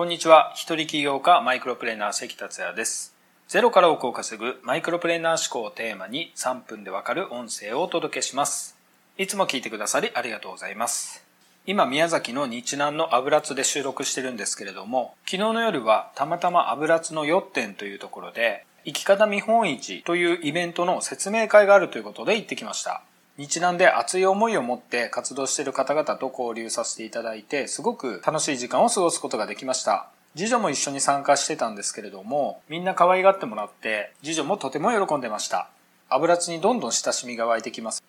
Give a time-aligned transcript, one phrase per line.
[0.00, 0.50] こんにちは。
[0.54, 3.14] 一人起業家マイクロプレーナー関達也です。
[3.48, 8.78] ゼロから億を稼ぐマイクロプレーナー思考をテーマに3分でわかる音声をお届けします。
[9.18, 11.22] いつも聞いてくださりありがとうございます。
[11.66, 23.02] 今宮崎の日南の油津で収録してるんですけれども、昨日の夜はたまたま油津のよってんというところで、生き方見本市というイベントの説明会があるということで行ってきました。
[23.40, 30.10] 日南で熱い思いを持って活動している方々と交流させていただいて、すごく楽しい時間を過ごすことができました。
[30.36, 35.70] 次女も一緒に参加してたんですけれども、みんな可愛がってもらって、次女もとても喜んでました。
[36.10, 38.02] 油津にどんどん親しみが湧いてきます。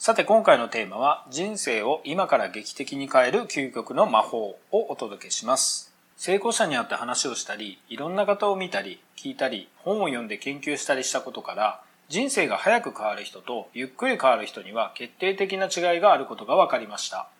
[0.00, 5.94] さて今回のテーマは、人生を今から劇的に変える究極の魔法をお届けします。
[6.16, 11.82] 成功者に会って話をしたり、いろんな方を見たり、聞いたり、本を読んで研究したりしたことから、
[12.12, 17.30] 人生が早く変わる人とゆっくり変わる人には決定的な違いがあることが分かりました。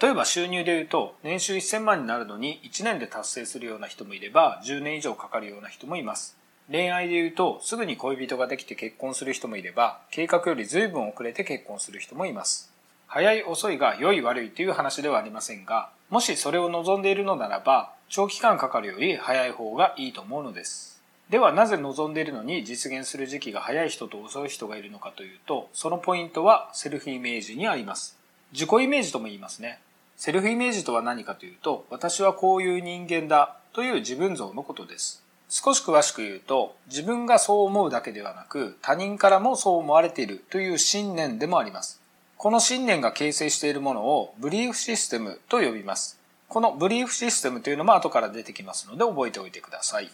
[0.00, 6.36] 例えば収入で言うと年収1000万になるのに1年で達成するような人もいれば10年以上かかるような人もいます。
[6.70, 12.72] 恋愛で言うとすぐに恋人ができて結婚する人もいれば計画より随分遅れて結婚する人もいます。
[13.08, 20.99] 早い遅いが良い悪いという話ではありませんがもしそれを望んでいるのならば長期間かかるより早い方がいいと思うのです。
[21.30, 28.18] ではなぜ望んでいるのに実現する時期が早い人と遅い人がいるのかというと、そのポイントはセルフイメージにあります。
[28.52, 29.78] 自己イメージとも言いますね。
[30.16, 35.22] セルフイメージとは何かというと、私はこういう人間だという自分像のことです。
[35.48, 42.00] 少し詳しく言うと、自分がそう思うだけではなく、他人からもそう思われているという信念でもあります。
[42.36, 46.18] この信念が形成しているものをブリーフシステムと呼びます。
[46.48, 50.10] このブリーフシステムというのも後から出てきますので覚えておいてください。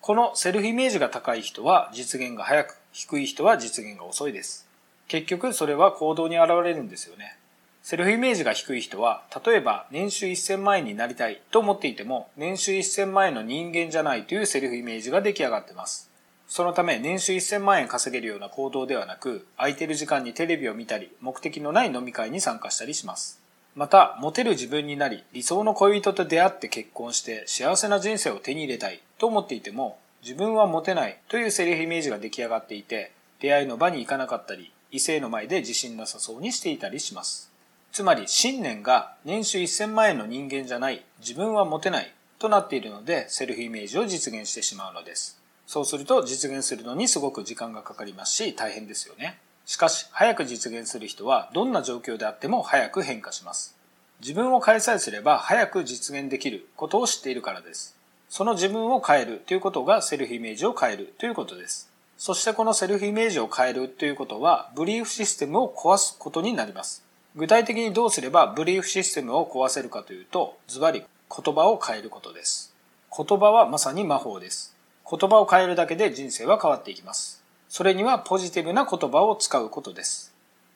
[0.00, 4.66] このセルフイメージが高い人は実現が早く、低い人は実現が遅いです。
[5.08, 7.36] 結局それは行動に現れるんですよね。
[7.82, 16.10] セルフイメージが低い人は、例えば年収1000万円になりたいと思っていても、年収1000万円の人間じゃないというセルフイメージが出来上がってます。
[16.48, 23.39] そのため年収1000万円稼げるような行動ではなく、空いてる時間にテレビを見たり、目的のない飲み会に参加したりします。
[23.74, 37.50] また、モテる自分になり、理想の恋人と出会って結婚して幸せな人生を手に入れたいと思っていても、自分はモテないというセリフイメージが出来上がっていて、出会いの場に行かなかったり、異性の前で自信なさそうにしていたりします。
[37.92, 45.40] つまり信念が年収1000万円の人間じゃない、自分はモテないとなっているので、セルフイメージを実現してしまうのです。
[45.66, 49.38] そうすると実現するのにすごく時間がかかりますし、大変ですよね。
[49.70, 53.76] しかし、早く実現する人はどんな状況であっても早く変化します。
[54.20, 57.96] 自分を変えさえすれば早く実現できることを知っているからです。
[58.28, 61.88] その自分を変えるということがセルフイメージを変えるということです。
[62.18, 67.04] そしてこのセルフイメージを変えるということは、ブリーフシステムを壊すことになります。
[67.36, 72.74] 具体的にどうすればブリーフシステムを壊せるかというと、ズバリ言葉を変えることです。
[73.16, 74.74] 言葉はまさに魔法です。
[75.08, 77.40] 言葉を変えるだけで人生は変わっていきます。
[77.70, 80.34] それにはポジティブな言葉を使うことです。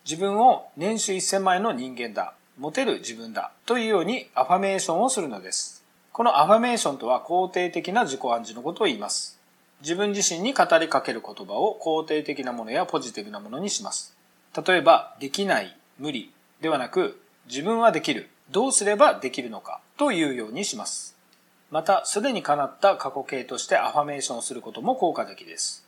[0.09, 2.35] 自分を年収1000万円の人間だ。
[2.57, 5.83] モテる自分だというようにアファメーションをするのです。
[6.13, 9.41] このアファメーションとは肯定的な自己暗示のことを言います。
[9.81, 14.17] 自分自身に語りかける言葉を肯定的なものやポジティブなものにします。
[14.65, 21.17] 例えば、できない、無理ではなく、自分はできる、どうすればできるのかというようにします。
[21.73, 25.84] また、すでに叶った過去形としてアファメーションをすることも効果的です。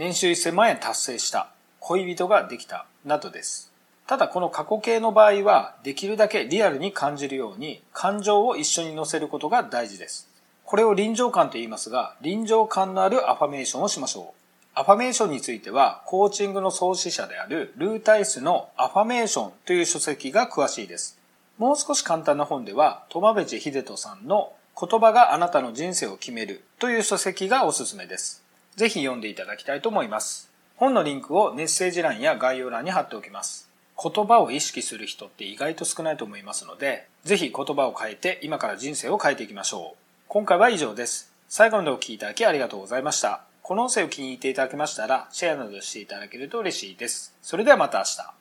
[0.00, 3.70] 年収1000万円達成した、恋人ができた、などです。
[4.06, 10.26] ただこの過去形の場合は、できるだけリアルに感じるように、感情を一緒に乗せることが大事です。
[10.64, 14.70] これを臨場感と言いますが、臨場感のあるアファメーションをしましょう。
[14.72, 21.18] アファメーションについては、コーチングの創始者であるルータイスのアファメーションという書籍が詳しいです。
[21.58, 28.48] もう少し簡単な本では、トベチ秀人さんの言葉があなたの人生を決めるという書籍がおすすめです。
[28.80, 30.50] ぜひ読んでいただきたいと思います。
[30.76, 33.68] 本のリンクをメッセージ欄や概要欄に貼っておきます。
[34.02, 39.98] 言葉を意識する人って意外と少ないと思いますので、ぜひ言葉を変えて今から人生を変えていきましょう。
[40.28, 41.30] 今回は以上です。
[41.46, 43.42] 最後までお聴きいただきありがとうございました。
[43.60, 47.34] この音声を気に入っていただけましたら、シェアなどしていただけると嬉しいです。
[47.42, 48.39] それではまた明日。